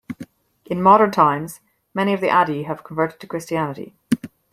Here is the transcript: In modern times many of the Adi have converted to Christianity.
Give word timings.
In 0.65 0.81
modern 0.81 1.11
times 1.11 1.59
many 1.93 2.11
of 2.11 2.21
the 2.21 2.31
Adi 2.31 2.63
have 2.63 2.83
converted 2.83 3.19
to 3.19 3.27
Christianity. 3.27 3.93